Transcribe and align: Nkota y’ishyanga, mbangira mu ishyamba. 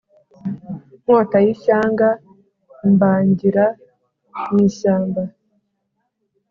Nkota 1.01 1.37
y’ishyanga, 1.45 2.07
mbangira 2.91 3.65
mu 4.49 4.57
ishyamba. 4.67 5.21